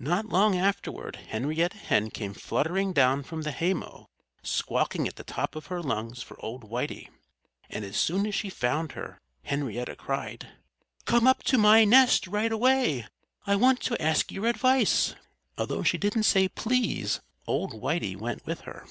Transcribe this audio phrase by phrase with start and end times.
[0.00, 4.08] Not long afterward Henrietta Hen came fluttering down from the haymow,
[4.42, 7.08] squawking at the top of her lungs for old Whitey.
[7.70, 10.48] And as soon as she found her, Henrietta cried,
[11.04, 13.06] "Come up to my nest right away!
[13.46, 15.14] I want to ask your advice."
[15.56, 18.84] Although she didn't say "Please!" old Whitey went with her.